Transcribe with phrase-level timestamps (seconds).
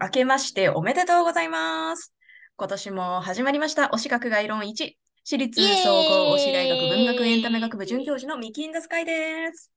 [0.00, 2.12] 明けましておめでとうございます。
[2.56, 4.92] 今年も始まりました、推し学概論1、
[5.24, 9.72] 私立総合推し大学文学エンタメ学部准教授のミキインダスカイです。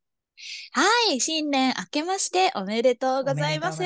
[0.71, 3.79] はい、新年明けましておめでとうございます。
[3.79, 3.85] 同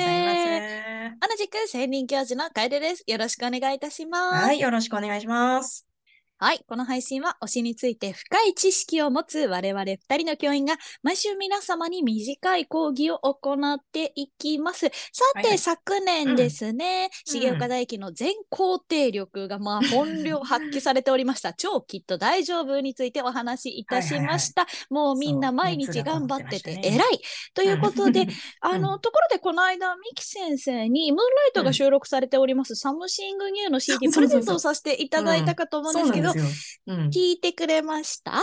[1.36, 3.04] じく専任教授の楓です。
[3.06, 4.06] よろしくお願いいたしす。
[4.06, 4.46] ます。
[4.46, 5.93] はい、よろしくお願いします。
[6.38, 14.86] はい、この配信は推しについて深い知識を持つ我々二人の教員が毎週皆様に短い講義を行っていきます。
[14.86, 14.90] さ
[15.34, 15.46] て、はい。
[15.48, 17.40] はい昨年ですね、うん。
[17.40, 21.52] 重岡大輝の全肯定力がまあ本領発揮されておりました。
[21.52, 24.66] 超きっと大丈夫についてお話しいたしました。
[24.90, 27.20] もうみんな毎日頑張ってって偉い、
[27.54, 28.26] ということで、
[28.60, 29.00] あの、うん。
[29.00, 37.08] ところでこの間、ミキ先生にムーンライトが収録されております、サムシングニューの CD プレゼントをさせていただいたかと思うんですけど、そうなん。
[37.10, 38.42] 聞いてくれました？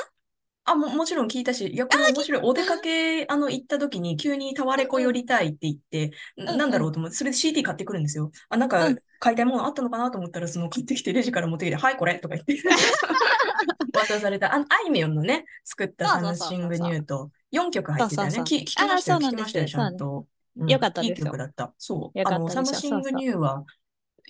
[0.64, 2.42] あ、も、もちろん聞いたし、いや、この面白い。
[2.44, 8.32] お出かけ、あの、行った時に、急にタワレコ寄りたいって言って、んなんだろうと思って、それで CD 買ってくるんですよ。
[8.50, 12.62] あ、なんかうん、買いたいものあったのかなと思ったら、その、買ってきて、レジから持ってきて、はい、これとか言って、
[13.98, 14.54] 渡された。
[14.54, 18.36] あの、あいみょんのね、作った Something New と、4曲入ってたよね。
[18.36, 20.06] そうそうそうき聞きましたよ、聞きましたよ、ちゃんと。
[20.18, 20.32] うん
[20.68, 21.74] よかったですよいい曲だった。
[21.78, 22.20] そう。
[22.20, 23.64] あの、 Something New は、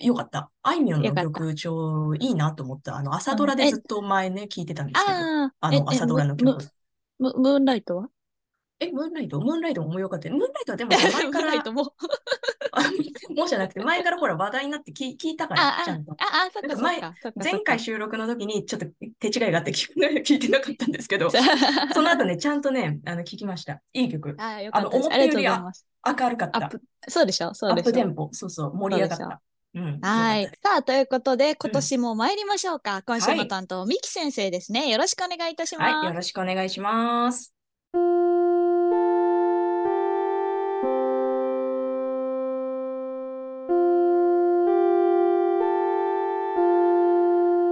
[0.02, 0.50] よかった。
[0.62, 2.96] あいみょんの曲、超いいなと思った。
[2.96, 6.58] あの、朝ドラでずっと前ね、聞いてたんですけど、あの、朝ドラの曲。
[7.18, 8.08] ムムーンライトは？
[8.80, 9.40] え、ムーンライト？
[9.40, 10.34] ムーンライトも良かったよ。
[10.34, 11.94] ムーンライトはでも 前から、も。
[12.72, 12.82] あ
[13.36, 16.12] もうじゃなくて、前からほら話題になって聞 聞いたから、あちゃんと。
[16.12, 17.00] あ、ああ、そっか前。
[17.36, 18.86] 前回収録の時にちょっと
[19.20, 19.92] 手違いがあって聞
[20.34, 23.80] いてなかったんですけど、その後ね、ちゃんとね、あの聞きました。
[23.92, 24.34] いい曲。
[24.38, 24.88] ああ、よかった。
[24.88, 25.44] あの思ったより。
[25.44, 26.70] 明るかった。
[27.08, 28.30] そうでしょそうアでしょップテンポ。
[28.32, 29.42] そうそう、盛り上がった。
[29.74, 30.00] うん。
[30.02, 30.46] はい。
[30.62, 33.02] さあ、ということで、今年も参りましょうか。
[33.06, 34.88] 今週はいの担当、ミキ先生ですね。
[34.90, 35.94] よろしくお願いいたします。
[35.94, 37.54] はい、よろしくお願いします。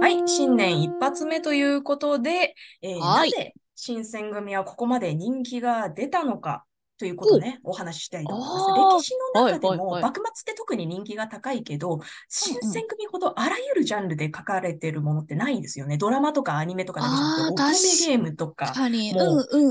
[0.01, 6.65] はい、新年一発目ということで、えーはいなぜ新選組はここまで人気が出たのか
[7.01, 9.07] ということをね、お話ししたいと思います。
[9.07, 15.97] 歴史の中でも、幕末って特に人気が高いけど、新選組ほどあらゆるジャンルで書かれてるものってないですよね。
[15.97, 17.71] ドラマとかアニメとか乙女確
[18.07, 18.71] ゲームとか。
[18.77, 18.91] もう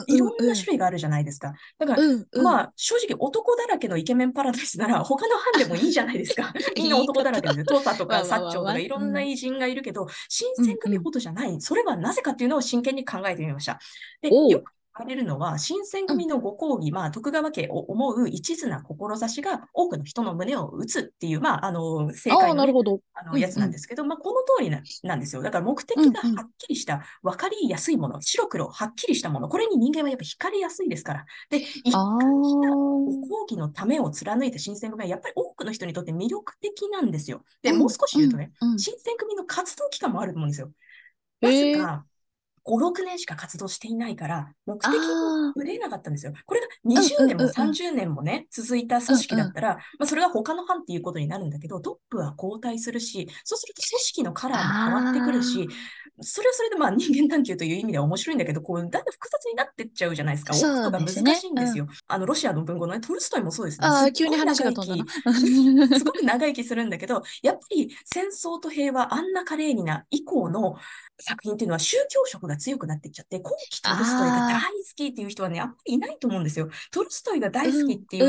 [0.09, 1.55] いろんうんな種類があるじゃないですか。
[1.79, 2.43] だから。
[2.43, 6.53] まあ、正直男だらけのイケメンパラダイスなら他の班でもいいじゃないですか。
[6.77, 7.65] みんな男だらけですよ。
[7.65, 11.61] トータとかまあまあまあサッチョウとかいろんな偉人がいるけど、新選組ほどじゃない。
[11.61, 13.79] それはなぜかっていうのを真剣に考えてみました。
[14.21, 23.01] で、よく言われるのは、新選組のご講義、まあ、徳川家を思う一途な志が多くの人の胸を打つっていう、まあ、あの、正解のねなるほど。
[23.15, 25.43] あの、うんうんやつなんですけど、まあ、この通りななんですよ。
[25.43, 31.25] だから目的がはっきりした、わかりやすいもの、白黒、はっきりしたもの、これに人間はやっぱ光りやすいですから。
[31.49, 32.75] で、一あ貫したあ。
[32.75, 37.45] ご講義のためを貫いた新選組はやっぱり多くの人にとって魅力的なんですよ。
[37.63, 40.71] で、うんもう少し言うとね、うんうん新選組の活動期間もあると思うんですよ。
[41.43, 42.05] へーなぜか、
[42.67, 46.33] 5、6年しか活動していないから、目的をあぶれなかったんですよ。
[46.47, 55.69] これが20年もうんうんうんうん30年もね、続いた組織だったら、まあ、それが他の班っていうことになるんだけど、トップは交代するし、そうすると組織のカラーも変わってくるし、
[56.23, 60.55] それはそれでまあ人間探求という意味では面白いんだけど、こう、だんだん複雑になってっちゃうじゃないですか。
[60.55, 61.87] そう奥とか難しいんですよ。
[62.09, 63.87] あの、ロシアの文豪のね、トルストイもそうですね。
[63.87, 65.05] ああ、す急に話が飛んだ。
[65.99, 70.77] すごく長生きするんだけど、やっぱり戦争と平和、アンナ・カレーニナ以降の
[71.21, 76.69] 作品っていうのは宗教色が強くなっていっちゃって、後期トルストイが大好きっていう人はね、あんまりいないと思うんですよ。
[76.91, 78.21] トルストイが大好きってい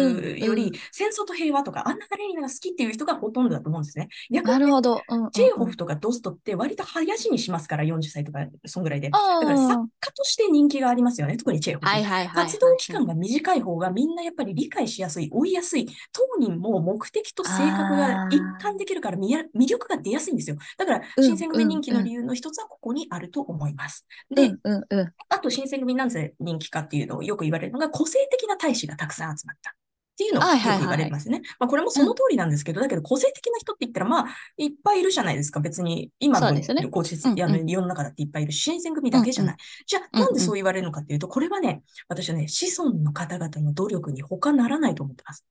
[0.42, 4.10] うより、うんうん戦争と平和とかアンナ・カレーニナが好きっていう人がほとんどだと思うんですね。
[4.30, 5.02] 逆にねなるほど。
[5.08, 9.10] うんうんうんチェーホフとかドストって割と早死にしますから、40歳とか、そんぐらいで。
[9.10, 9.88] だあから作あ。
[10.00, 11.88] 家として人気がありますよね、特にチェーホフ。
[11.88, 12.46] はいはいはいはい。
[12.46, 20.58] 活動期間が短い方がみんなやっぱり理解しやすい、追いやすい、当人も目的と性格が一貫できるから魅力が出やすいんですよ。
[20.78, 24.06] だから、うん新選組人気の理由の一つはここにあると思います。
[24.30, 25.14] でうん、うんうん。
[25.30, 29.72] あと新選組なぜ人気かっていうのをよく言われるのが、個性的な大使がたくさん集まった。
[29.72, 29.74] っ
[30.22, 31.42] ていうのをよくはいはいはい言われますね。
[31.60, 35.60] まあこれもその通りなんですけど、だけど個性的な人って言ったら、まあ、いっぱいいるじゃないですか。
[35.60, 36.62] 別に、今のね
[36.92, 39.56] こう実うんうんあの世の中だっていっぱいいるし、新選組だけじゃない。
[39.88, 45.46] じゃあ、うんうんなんでそう言われるのかっていうと、これはね、私はね、子孫の方々の努力に他ならないと思ってます。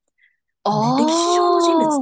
[0.63, 0.71] 歴
[1.11, 1.60] 史上の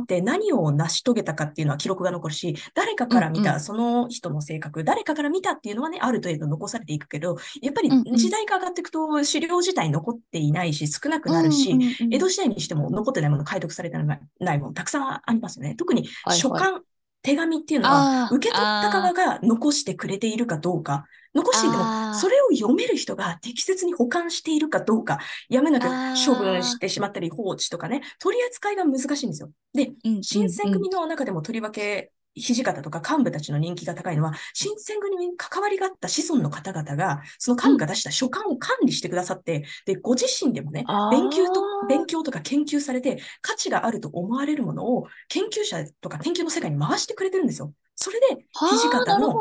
[0.09, 3.45] って何を成し遂げたかっていうのは記録が残るし、誰かから見うん。
[3.45, 8.17] うたその人の性格、誰かから見たっていうのはね、ある程度残されていくけど、やっぱりうんうん。
[8.17, 15.75] 時代が上がっていくと資料自体残っていないし、少なくなるし、うんうんうん江戸時代にしても残ってないもの、解読されてないないもの、たくさんありますよね。
[15.75, 16.39] 特にはいはい。
[16.39, 16.81] 書簡、
[17.29, 21.05] 手紙っていうのは、受け取った側が残してくれているかどうか、
[21.35, 21.85] 残していても、
[22.15, 25.19] それを読める人が適切に保管しているかどうか、
[25.51, 26.27] やめなきゃあー。
[26.27, 29.51] 処分してしまったり放置とかね、取り扱いが難しいんですよ。
[29.75, 30.73] で、うん新選うん。
[30.73, 47.73] 組の中でもとりわけ、土方とか幹部たちの人気が高いのは、新選組に関わりがあった子孫の方々が、その幹部が出した書簡を管理してくださって、で、ご自身でもね勉強と、勉強とか研究されて、価値があると思われるものを、研究者とか研究の世界に回してくれてるんですよ。
[47.97, 49.35] それで、土方の。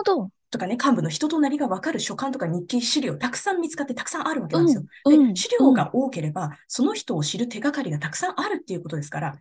[0.50, 4.84] とかね、幹部の人となりが分かる書簡とか日記資料たくさん見つかってたくさんあるわけなんですよ。
[5.06, 9.38] うんうんで、資料が多ければ、その人を知る手がかりがたくさんあるっていうことですから、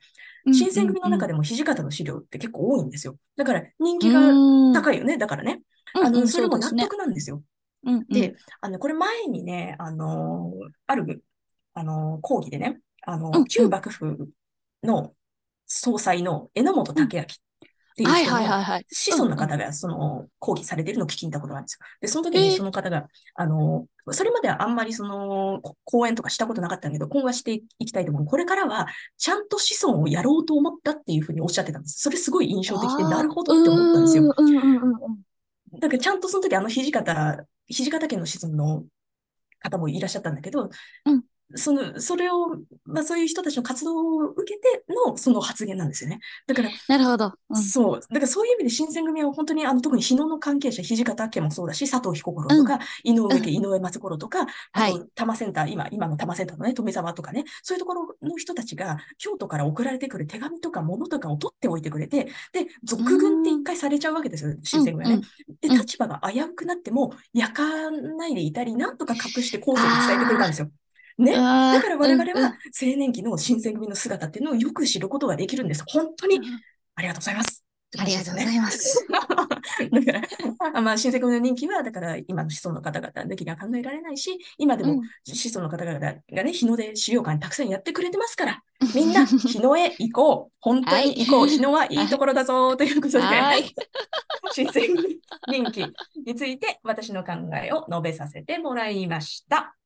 [0.53, 3.17] 新選組の中でも土方の資料って結構多いんですよ。
[3.37, 4.21] だから人気が
[4.75, 5.19] 高いよね。
[5.19, 5.63] だからね。
[5.95, 7.43] あの、それも納得なんですよ。
[7.85, 10.53] うんうん、で、あの、これ前にね、あの、
[10.87, 11.23] ある、
[11.75, 14.29] あの、講義でね、あのうんうん、旧幕府
[14.83, 15.15] の
[15.67, 17.27] 総裁の榎本武明っ
[17.97, 18.87] ていうはい人のはいはいはい。
[18.91, 21.87] 子孫の方がその講義されてるのを聞いたことがあるんですよ。
[22.01, 28.27] で、その時にえーその方が、あの、それまではあんまりそのこ講演とかしたことなかったんだけど、今後はしていきたいと思う。
[28.27, 32.01] これからはちゃんと子孫をやろうと思ったっていうふうにおっしゃってたんです。
[32.01, 34.35] それすごい印象的で、なるほどって思ったんですよ。
[34.37, 35.17] うんうんうんうん
[35.79, 38.85] だからちゃんとその時あの土方、土方家の子孫の
[39.59, 40.71] 方もいらっしゃったんだけど、
[41.05, 41.23] うん
[41.55, 46.19] その、それを、まあそういう人たちの活動を受けてのその発言なんですよね。
[46.47, 47.33] だから、なるほど。
[47.51, 48.01] うんそう。
[48.01, 65.23] だからそういう意味で新選組は本当にあの特に日野の関係者、土方家もそうだし、佐藤彦五郎とか、井上家、井上松五郎とか、あはいと多摩センター、今、今の多摩センターのね、富沢とかね、そういうところの人たちが京都から送られてくる手紙とか物とかを取っておいてくれて、で、俗軍って一回されちゃうわけですよ、新選組はね。
[65.61, 70.71] で、うん立場が危うくなっても、焼かないでいたり、なんとか隠して後世に伝えてくれたんですよ。
[71.19, 71.33] ね。
[71.33, 75.85] だだから我々は青年期の新選組の姿っていうのをよく知ることができるんです。
[75.87, 76.41] 本当に
[76.95, 77.67] ありがとうございます。
[77.99, 78.53] ありがとうござ。
[78.53, 79.07] います。
[79.09, 80.23] だから、
[80.75, 88.63] あまあ、新選組の人気は、だから今の子孫の方々だけが考えられないし、今でも子孫の方々がね、日野で資料館たくさんやってくれてますから、
[88.95, 90.53] みんな日野へ行こう。
[90.61, 91.41] 本当に行こう。
[91.43, 92.77] はい日野はいいところだぞ。
[92.77, 93.75] ということで、はい。
[94.53, 95.19] 新選組
[95.49, 95.85] 人気
[96.27, 97.33] について私の考
[97.63, 99.77] えを述べさせてもらいました。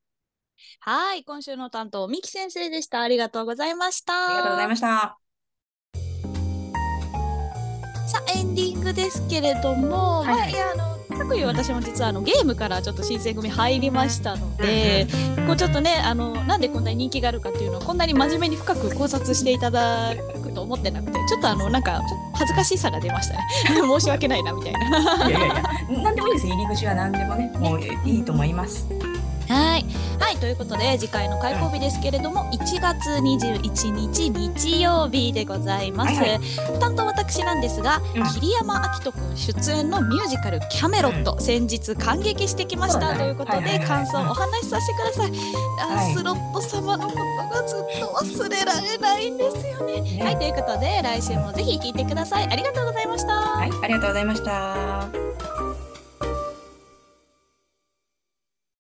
[0.81, 1.25] はい。
[1.25, 3.01] 今週の担当、みき先生でした。
[3.01, 4.27] ありがとうございました。
[4.27, 5.19] ありがとうございました。
[8.07, 15.07] さあエンディングですけれども、はいまあいやあの各いう私も実はあのゲームからちょっと新選組入りましたので、
[15.47, 22.01] こうちょっとねあのなんでこんなに人気があるかっていうのをこんなに真面目に深く考察していただくと思ってなくてちょっとあのなんか
[22.35, 23.41] 恥ずかしさが出ましたね
[23.81, 25.29] 申し訳ないなみたいな。
[25.29, 26.47] いやいやいや、なんでもいいです。
[26.47, 28.89] 入り口は何でもね、もういいと思います。
[29.51, 29.85] はい。
[30.21, 30.37] はい。
[30.37, 36.15] ということで、次回の開講日ですけれども、1月21日日曜日でございます。
[36.21, 36.41] はい
[36.79, 45.33] 担当私なんですが、うん桐山明人君出演のミュージカルキャメロット、先日感激してきました、ねということで、はいはいはい感想をお話しさせてください。
[45.81, 50.01] あはいスロット様のことがずっと忘れられないんですよね。
[50.01, 50.39] ねはい。
[50.39, 52.49] ということで、来週もぜひ聞いてください。
[52.49, 53.33] ありがとうございました。
[53.33, 55.30] はい、ありがとうございました。